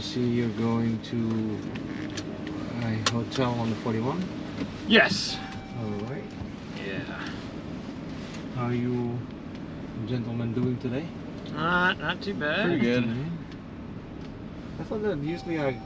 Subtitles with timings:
[0.00, 1.58] see you're going to
[2.86, 4.22] a hotel on the 41.
[4.88, 5.38] Yes.
[5.80, 6.22] All right.
[6.86, 7.00] Yeah.
[8.56, 9.18] How are you
[10.06, 11.04] gentlemen doing today?
[11.52, 12.64] Not not too bad.
[12.66, 13.04] Pretty good.
[14.80, 15.78] I thought that usually I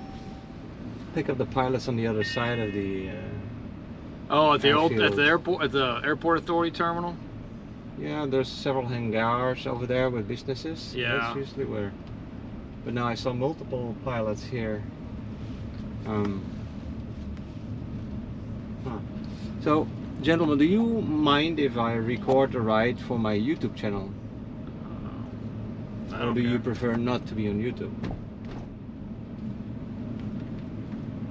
[1.14, 3.10] pick up the pilots on the other side of the.
[3.10, 3.12] Uh,
[4.28, 7.14] Oh, at the old at the airport at the airport authority terminal.
[7.96, 10.92] yeah, there's several hangars over there with businesses.
[10.94, 11.18] Yeah.
[11.18, 11.92] That's usually where.
[12.86, 14.80] But now I saw multiple pilots here.
[16.06, 16.44] Um,
[18.84, 18.98] huh.
[19.60, 19.88] So,
[20.22, 24.08] gentlemen, do you mind if I record the ride for my YouTube channel?
[26.12, 27.92] I Or do you prefer not to be on YouTube?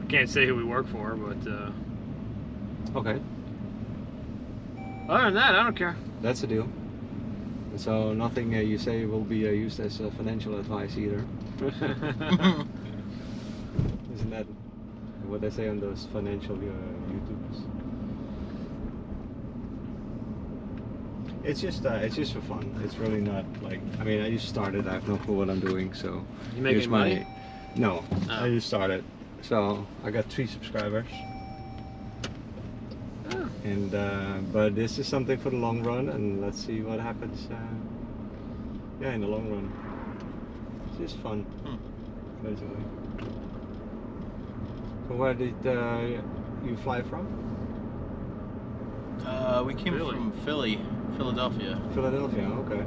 [0.03, 1.71] I can't say who we work for, but uh,
[2.97, 3.17] Okay,
[5.07, 5.95] other than that, I don't care.
[6.21, 6.67] that's a deal.
[7.77, 11.23] So nothing uh, you say will be uh, used as uh, financial advice either.
[14.15, 14.45] Isn't that
[15.27, 17.61] what they say on those financial uh, YouTubers?
[21.43, 22.79] It's just uh, it's just for fun.
[22.83, 24.87] It's really not like I mean I just started.
[24.87, 25.93] I have no clue what I'm doing.
[25.93, 26.25] So
[26.55, 27.25] You making here's my- money?
[27.75, 28.43] No, Oh.
[28.45, 29.03] I just started.
[29.41, 31.07] So I got three subscribers.
[33.65, 37.47] And uh, but this is something for the long run, and let's see what happens.
[37.51, 37.55] Uh,
[39.01, 39.71] yeah, in the long run,
[40.87, 42.45] it's just fun, Hmm.
[42.45, 42.83] basically.
[45.09, 46.21] So where did uh,
[46.63, 47.25] you fly from?
[49.25, 50.15] Uh, we came Philly.
[50.15, 50.79] from Philly,
[51.17, 51.81] Philadelphia.
[51.95, 52.45] Philadelphia.
[52.65, 52.83] Okay,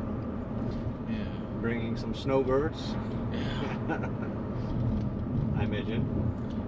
[1.10, 1.24] Yeah.
[1.60, 2.94] bringing some snowbirds.
[3.32, 3.98] Yeah.
[5.58, 6.06] I imagine.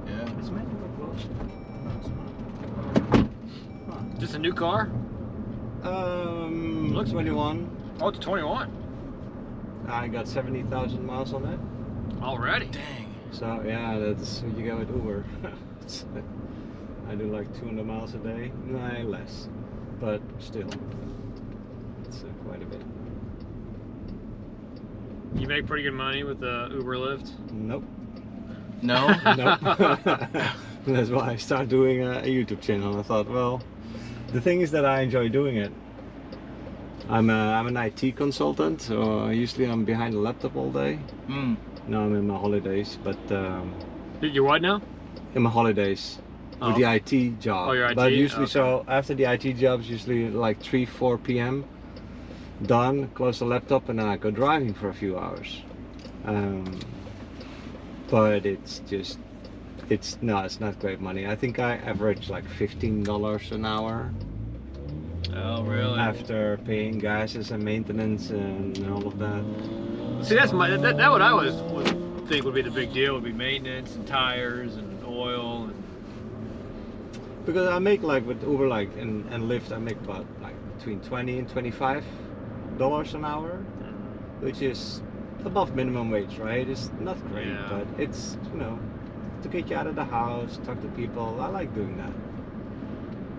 [0.05, 0.27] Yeah.
[0.39, 1.70] It's Is Matthew close?
[4.21, 4.91] Just a new car?
[5.83, 7.69] Um, Looks- 21.
[8.01, 8.71] Oh, it's 21
[9.89, 11.59] I got 70,000 miles on it.
[12.23, 12.67] already.
[12.67, 13.07] Dang.
[13.33, 15.25] So yeah, that's what you get with Uber.
[17.09, 19.49] I do like 200 miles a day, no less,
[20.01, 20.69] but still,
[22.05, 22.83] it's uh, quite a bit.
[25.35, 27.33] You make pretty good money with the Uber Lyft.
[27.53, 27.85] Nope,
[28.83, 29.09] No.
[29.37, 29.61] nope.
[30.87, 32.97] that's why I started doing a, a YouTube channel.
[32.99, 33.61] I thought, well,
[34.33, 35.73] the thing is that I enjoy doing it.
[37.09, 40.99] I'm a, I'm an IT consultant, so usually I'm behind a laptop all day.
[41.29, 41.57] mm.
[41.89, 43.75] Now I'm in my holidays, but um,
[44.21, 44.81] You what now?
[45.35, 46.19] in my holidays
[46.61, 46.79] with Oh.
[46.79, 47.71] the IT job.
[47.71, 47.95] Oh, your IT.
[47.97, 48.19] But IT?
[48.19, 48.53] usually, Okay.
[48.53, 51.65] so after the IT job's usually like 3, 4 p.m.
[52.67, 55.63] Done, close the laptop, and then I go driving for a few hours.
[56.27, 56.79] Um,
[58.11, 59.19] but it's just,
[59.91, 61.27] it's no, it's not great money.
[61.27, 64.11] I think I average like $15 an hour
[65.35, 65.99] Oh, really?
[65.99, 69.45] after paying gases and maintenance and all of that.
[70.25, 73.15] See, that's my that, that what I was would think would be the big deal
[73.15, 75.75] would be maintenance and tires and oil and
[77.47, 81.01] Because I make like with Uber, like and, and Lyft, I make about like between
[81.01, 82.05] 20 and 25
[82.79, 84.43] dollars an hour, mm.
[84.43, 85.03] which is
[85.45, 86.69] above minimum wage, right?
[86.69, 87.67] It's not great, Yeah.
[87.69, 88.79] but it's you know
[89.43, 91.39] to get you out of the house, talk to people.
[91.41, 92.13] I like doing that,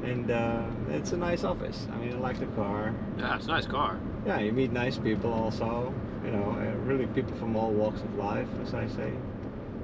[0.09, 1.87] and uh, it's a nice office.
[1.91, 2.93] I mean, I like the car.
[3.17, 3.99] yeah, it's a nice car.
[4.25, 5.93] Yeah, you meet nice people also.
[6.25, 9.11] You know, uh, really people from all walks of life, as I say.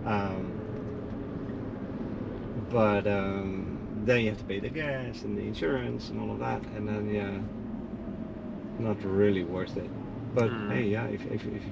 [0.06, 0.54] Um,
[2.70, 6.40] but um, then you have to pay the gas and the insurance and all of
[6.40, 7.40] that, and then yeah,
[8.84, 9.90] not really worth it.
[10.36, 10.72] But Mm.
[10.72, 11.64] hey, yeah, if if, if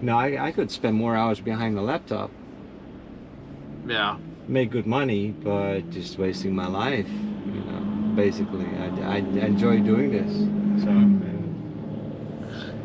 [0.00, 2.30] no, I, I could spend more hours behind the laptop,
[3.86, 4.18] Yeah.
[4.48, 7.08] make good money, but just wasting my life.
[7.08, 10.84] You know, basically, I, I enjoy doing this.
[10.84, 10.92] So.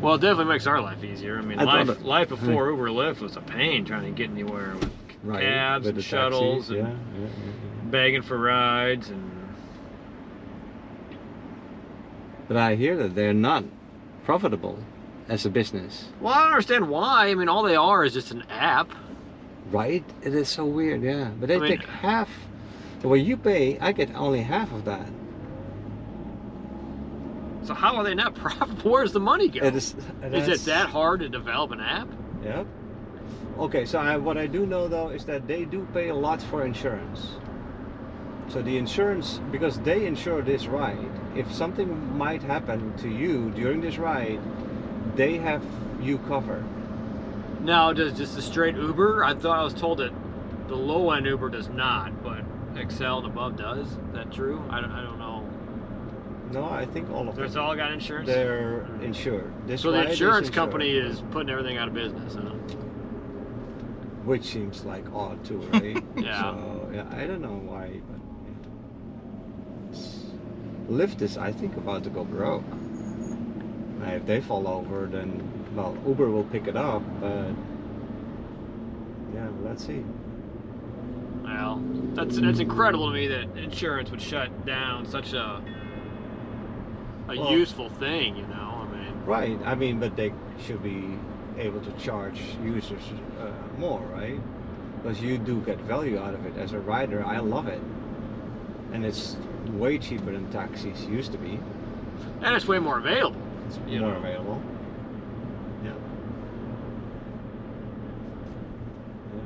[0.02, 1.38] Well, it definitely makes our life easier.
[1.38, 4.30] I mean, I life it- life before Uber Lyft was a pain trying to get
[4.30, 4.90] anywhere with
[5.22, 7.90] Right, cabs and shuttles taxis, and yeah, yeah, yeah.
[7.90, 9.30] begging for rides and
[12.48, 13.64] But I hear that they're not
[14.24, 14.80] profitable
[15.28, 17.28] as a business, well, I don't understand why.
[17.28, 18.90] I mean, all they are is just an app.
[19.72, 20.04] Right?
[20.22, 21.30] It is so weird, yeah.
[21.40, 22.28] But they I mean- take half.
[23.00, 25.08] The way you pay, I get only half of that.
[27.64, 28.92] So how are they not profitable?
[28.92, 29.64] Where's the money go?
[29.64, 29.96] It is.
[30.22, 32.08] Is it that hard to develop an app?
[32.44, 32.66] Yep.
[33.58, 36.40] Okay, so I, what I do know though is that they do pay a lot
[36.42, 37.36] for insurance.
[38.48, 43.80] So the insurance, because they insure this ride, if something might happen to you during
[43.80, 44.40] this ride,
[45.16, 45.62] they have
[46.00, 46.64] you covered.
[47.62, 49.24] Now, does just a straight Uber?
[49.24, 50.12] I thought I was told that
[50.68, 52.44] the low end Uber does not, but
[52.90, 53.86] XL and above does.
[53.86, 54.62] Is that true?
[54.68, 55.48] I don't, I don't know.
[56.52, 57.36] No, I think all of them.
[57.36, 57.64] There's them.
[57.64, 58.26] all got insurance.
[58.26, 59.04] They're mm-hmm.
[59.04, 59.52] insured.
[59.66, 60.54] This so the insurance insured.
[60.54, 62.34] company is putting everything out of business.
[62.34, 62.52] Huh?
[64.24, 66.02] which seems like odd too, right?
[66.16, 66.40] Yeah.
[66.40, 69.90] So yeah, I don't know why, but yeah.
[69.90, 70.18] It's-
[70.88, 72.64] Lyft is, I think, about to go broke.
[74.00, 75.40] Now, if they fall over, then
[75.74, 77.48] well, Uber will pick it up, but
[79.34, 80.04] yeah, let's see.
[81.44, 81.82] Well,
[82.14, 85.62] that's that's incredible to me that insurance would shut down such a
[87.28, 88.36] a Well- useful thing.
[88.36, 89.58] You know, I mean, Right.
[89.64, 90.32] I mean, but they
[90.64, 91.16] should be
[91.58, 93.02] able to charge users
[93.40, 94.40] uh, more, right?
[95.02, 96.56] Because you do get value out of it.
[96.58, 97.80] As a rider, I love it,
[98.92, 99.36] and it's
[99.72, 101.58] way cheaper than taxis used to be.
[102.42, 103.40] and it's way more available.
[103.68, 104.16] It's more know.
[104.16, 104.60] available.
[105.84, 105.90] Yeah.
[109.34, 109.40] Yeah.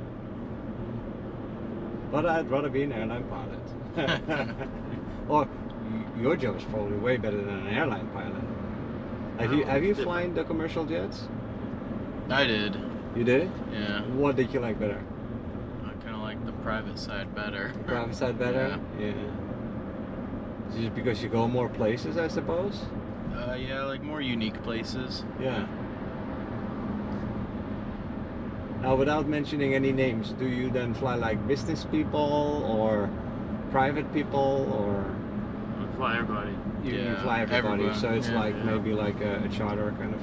[2.16, 4.56] But I'd rather be an airline pilot.
[5.28, 5.46] or
[6.18, 8.42] your job is probably way better than an airline pilot.
[9.38, 11.28] Have you have you flown the commercial jets?
[12.30, 12.80] I did.
[13.14, 13.50] You did?
[13.70, 14.00] Yeah.
[14.22, 14.98] What did you like better?
[15.84, 17.72] I kind of like the private side better.
[17.76, 18.80] The Private side better?
[18.98, 19.12] Yeah.
[20.74, 22.80] Just because you go more places, I suppose.
[23.34, 25.22] Uh, yeah, like more unique places.
[25.38, 25.68] Yeah.
[28.82, 33.10] Now, without mentioning any names, do you then fly like business people or
[33.70, 35.04] private people, or
[35.96, 36.52] Fly everybody.
[36.84, 37.72] you, you Yeah, fly everybody?
[37.84, 38.64] everyone, So it's yeah, like yeah.
[38.64, 40.20] maybe like a, a charter kind of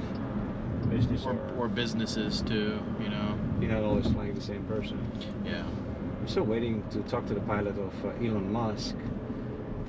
[0.90, 3.34] business, Or, or, or businesses too, you know.
[3.60, 4.98] you're not always flying the same person.
[5.44, 5.62] Yeah.
[6.20, 8.94] I'm still waiting to talk to the pilot of uh, Elon Musk,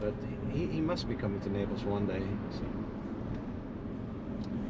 [0.02, 0.14] but
[0.52, 2.24] he, he must be coming to Naples one day.
[2.52, 2.62] So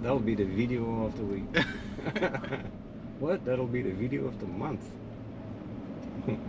[0.02, 1.46] that'll be the video of the week.
[3.20, 3.46] what?
[3.46, 4.82] That'll be the video of the month.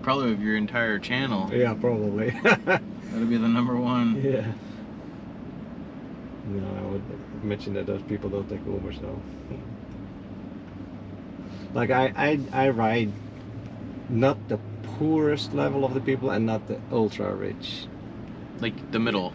[0.02, 1.52] Probably of your entire channel.
[1.52, 2.30] Yeah, probably.
[2.42, 4.22] That'll be the number one.
[4.22, 4.52] yeah.
[6.46, 7.02] No, I would
[7.44, 9.20] mention that those people don't take Uber, so.
[11.74, 13.12] Like I, I, I ride
[14.08, 14.58] not the
[14.98, 17.86] poorest level of the people and not the ultra rich.
[18.60, 19.32] Like the middle.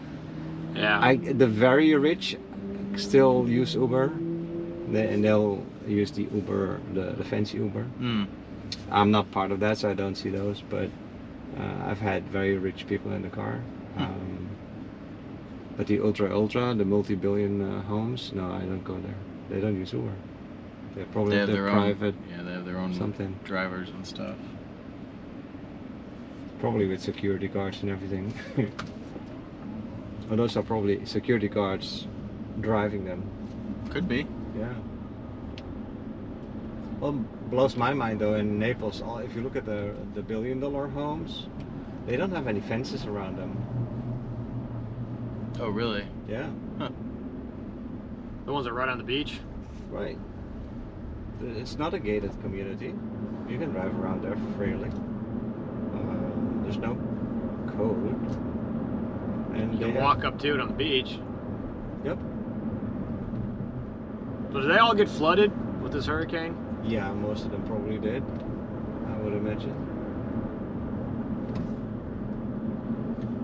[0.74, 0.98] Yeah.
[1.00, 2.36] I the very rich
[2.96, 7.86] still use Uber, and they'll use the Uber, the, the fancy Uber.
[8.00, 8.26] Mm.
[8.90, 10.62] I'm not part of that, so I don't see those.
[10.68, 10.90] But
[11.58, 13.60] uh, I've had very rich people in the car.
[13.96, 14.48] Um,
[15.76, 19.14] but the ultra ultra, the multi-billion uh, homes, no, I don't go there.
[19.50, 20.12] They don't use Uber.
[20.94, 22.24] They're probably They have their private own.
[22.30, 24.36] Yeah, they have their own something, drivers and stuff.
[26.60, 28.32] probably with security guards and everything.
[30.30, 32.06] oh, those are probably security guards
[32.60, 33.22] driving them.
[33.90, 34.26] Could be.
[34.56, 34.72] Yeah.
[37.02, 40.60] What blows my mind though in Naples, all- if you look at the the billion
[40.60, 41.48] dollar homes,
[42.06, 43.56] they don't have any fences around them.
[45.58, 46.06] Oh, really?
[46.28, 46.48] Yeah,
[48.46, 49.40] the ones that ride on the beach.
[49.90, 50.16] right.
[51.56, 52.94] It's not a gated community.
[53.48, 54.88] You can drive around there freely.
[54.88, 56.94] Uh, there's no
[57.76, 58.14] code.
[59.56, 61.18] And You can have- walk up to it on the beach.
[62.04, 62.18] Yep.
[64.52, 65.50] So did they all get flooded
[65.82, 66.54] with this hurricane?
[66.84, 68.22] Yeah, most of them probably did.
[69.08, 69.74] I would imagine.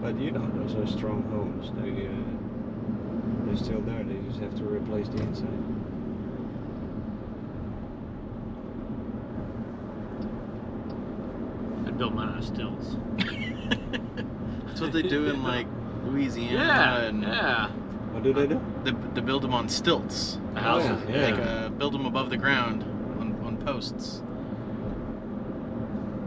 [0.03, 1.71] But you know, those are strong homes.
[1.83, 4.03] They uh, they're still there.
[4.05, 5.49] They just have to replace the inside.
[11.87, 12.97] I built mine out of stilts.
[14.67, 15.67] That's what they do in like
[16.05, 17.69] Louisiana Yeah, and yeah.
[18.13, 18.61] What do they do?
[18.85, 20.39] They, they build them on stilts.
[20.55, 21.09] The Oh, houses.
[21.09, 22.85] yeah, Like uh, build them above the ground
[23.77, 23.83] on.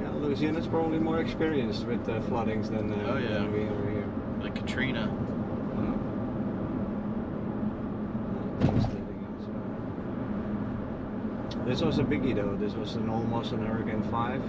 [0.02, 3.30] Yeah, Louisiana's probably more experienced with uh, floodings than, uh, Oh, yeah.
[3.34, 4.08] than we over here.
[4.42, 5.08] Like Katrina.
[5.08, 5.98] Wow.
[11.66, 12.56] This was a biggie though.
[12.56, 14.42] This was an almost an Hurricane Five.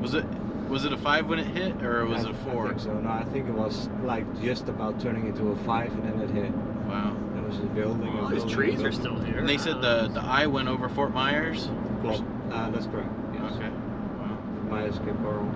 [0.00, 0.24] Was it
[0.68, 2.68] was it a five when it hit or was I, it a I four?
[2.68, 2.92] think so.
[3.00, 6.30] No, I think it was like just about turning into a five, and then it
[6.30, 6.50] hit.
[6.86, 7.16] Wow.
[7.48, 8.08] There was a building.
[8.18, 9.00] All a these building, trees a are building.
[9.00, 9.38] still here.
[9.38, 11.68] And they said the the eye went over Fort Myers.
[12.02, 12.22] Close.
[12.50, 13.08] Uh, that's correct.
[13.34, 13.52] Yes.
[13.54, 13.68] Okay.
[13.68, 14.38] Wow.
[14.70, 15.46] Myers Cape Coral.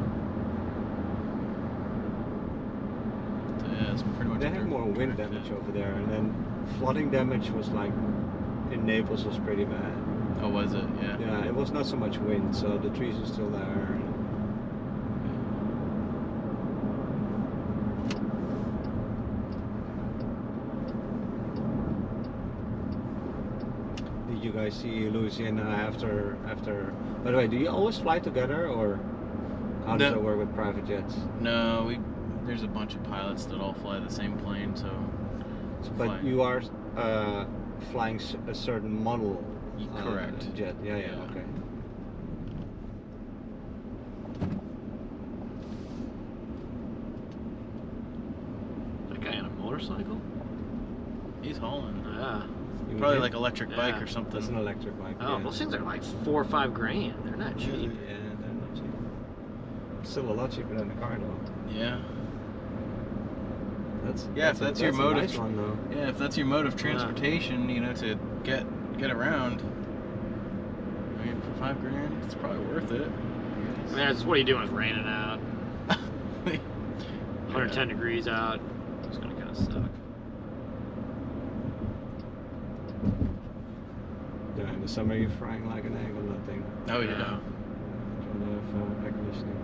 [3.72, 4.40] Yeah, it's pretty much.
[4.40, 5.58] They had more wind direct damage hit.
[5.58, 7.92] over there, and then flooding damage was like
[8.70, 9.92] in Naples was pretty bad.
[10.42, 10.84] Oh, was it?
[11.00, 11.18] Yeah.
[11.18, 14.00] Yeah, it was not so much wind, so the trees are still there.
[24.44, 26.92] you guys see Louisiana uh, after after?
[27.25, 28.99] By the way, do you always fly together or
[29.87, 30.20] how does no.
[30.20, 31.16] work with private jets?
[31.40, 31.99] No, we
[32.46, 34.90] there's a bunch of pilots that all fly the same plane, so.
[35.96, 36.62] But you are
[36.96, 37.46] uh,
[37.90, 39.44] flying a certain model.
[39.94, 40.42] Uh, correct.
[40.42, 40.76] Uh, jet.
[40.82, 41.06] Yeah, yeah.
[41.06, 41.22] Yeah.
[41.30, 41.44] Okay.
[49.11, 50.20] That guy on a motorcycle.
[51.42, 52.04] He's hauling.
[52.16, 52.46] Yeah.
[52.92, 54.34] You Probably like electric bike or something.
[54.34, 55.16] That's an electric bike.
[55.20, 55.42] Oh, yeah.
[55.44, 57.14] those things are like four or five grand.
[57.25, 57.90] They're not cheap.
[57.90, 58.92] Yeah, they're not cheap.
[60.02, 61.72] Still a lot cheaper than the car though.
[61.75, 61.99] Yeah.
[64.04, 65.78] That's Yeah, that's if a- that's your mode of nice tr- one though.
[65.96, 68.66] Yeah, if that's your mode of transportation, you know, to get
[68.99, 69.62] get around.
[71.18, 73.00] I mean, for five grand, it's probably worth it.
[73.08, 74.64] I mean, it's, what are you doing?
[74.64, 75.38] It's raining out,
[76.44, 78.61] 110 degrees out.
[79.04, 79.90] It's gonna kind of suck.
[84.92, 86.64] Yeah, in summer you're frying like an egg on that thing.
[86.90, 87.11] Oh Yeah.
[87.11, 87.38] yeah.
[88.28, 88.46] From the
[88.78, 89.58] uh, air conditioning.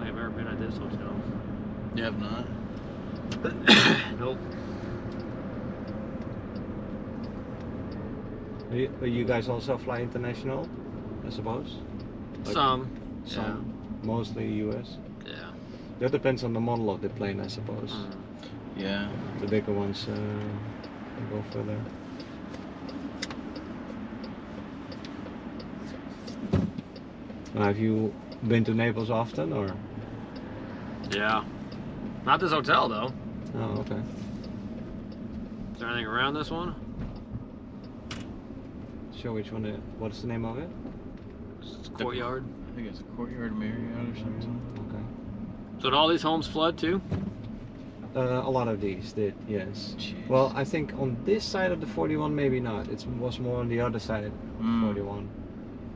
[0.00, 1.16] I've ever been at this hotel.
[1.94, 2.46] You have not.
[4.18, 4.38] nope.
[8.68, 10.68] But you, but you guys also fly international,
[11.26, 11.76] I suppose.
[12.44, 13.05] Like Some.
[13.26, 14.96] Some, mostly US.
[15.24, 15.32] Yeah.
[15.32, 15.50] Yeah.
[15.98, 17.90] That depends on the model of the plane, I suppose.
[17.90, 18.12] Mm.
[18.76, 19.08] Yeah.
[19.40, 20.16] The bigger ones uh,
[21.30, 21.80] go further.
[27.54, 28.14] Have you
[28.46, 29.74] been to Naples often, or?
[31.10, 31.42] Yeah.
[32.24, 33.12] Not this hotel though.
[33.54, 34.00] Oh, okay.
[35.74, 36.74] Is there anything around this one?
[39.16, 39.64] Show which one.
[39.64, 40.68] It, what's the name of it?
[41.62, 42.44] It's a courtyard.
[42.76, 43.78] I think it's a courtyard Marriott
[44.10, 44.60] or something.
[44.90, 45.02] Okay.
[45.78, 47.00] So did all these homes flood too?
[48.14, 49.94] Uh, a lot of these did, yes.
[49.96, 50.28] Jeez.
[50.28, 52.88] Well, I think on this side of the 41, maybe not.
[52.88, 54.82] It was more on the other side of Mm.
[54.82, 55.26] 41.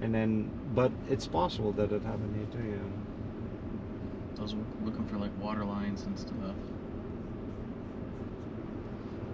[0.00, 4.38] And then, but it's possible that it happened here too, yeah.
[4.38, 6.34] I was looking for like water lines and stuff.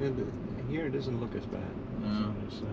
[0.01, 0.27] Yeah, the,
[0.69, 1.63] here it doesn't look as bad.
[2.03, 2.35] No.
[2.51, 2.67] So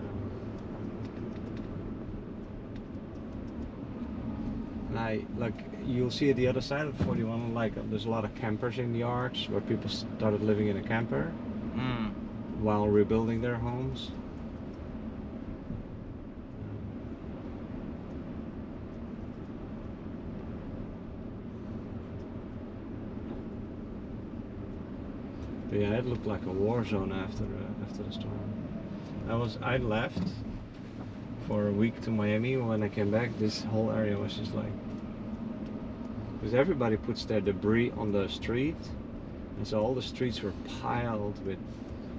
[4.96, 5.54] I like
[5.86, 8.92] you'll see at the other side of 41, like there's a lot of campers in
[8.92, 11.32] the arch where people started living in a camper
[11.76, 12.12] Mm.
[12.60, 14.12] while rebuilding their homes.
[25.70, 28.38] But yeah, it looked like a war zone after uh, after the storm.
[29.28, 30.22] I was I left
[31.46, 32.56] for a week to Miami.
[32.56, 34.72] When I came back, this whole area was just like
[36.44, 38.76] because everybody puts their debris on the street,
[39.56, 41.56] and so all the streets were piled with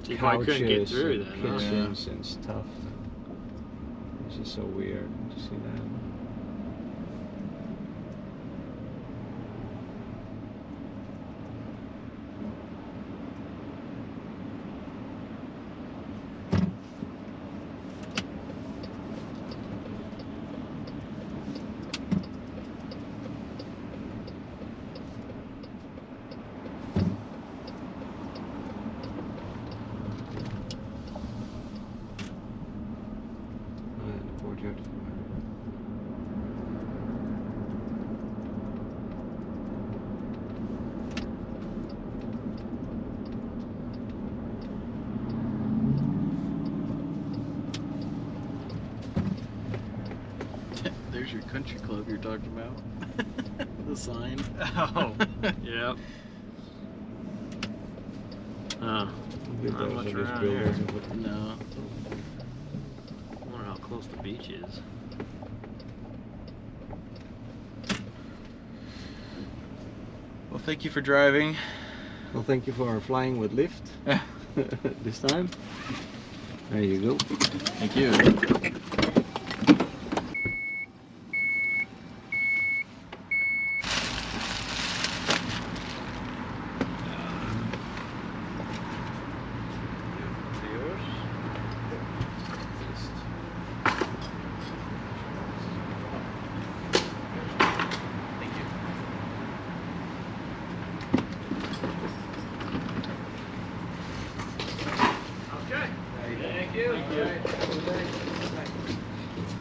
[0.01, 1.51] So you get couches through and then.
[1.51, 1.59] huh?
[1.59, 2.65] kitchens and stuff.
[4.27, 5.81] It's just so weird to see that.
[34.01, 34.77] Uh, the courtyard.
[51.11, 52.71] There's your country club you're talking about.
[53.87, 54.39] the sign.
[54.77, 55.13] Oh,
[55.61, 55.95] yeah.
[58.81, 59.09] Oh,
[59.61, 60.73] Not much around here.
[61.15, 61.55] No.
[63.41, 64.79] I wonder how close the beach is.
[70.49, 71.57] Well, thank you for driving.
[72.33, 73.71] Well, thank you for flying with Lyft
[74.05, 74.21] Yeah.
[75.03, 75.49] this time.
[76.71, 77.17] There you go.
[77.17, 78.71] Thank you.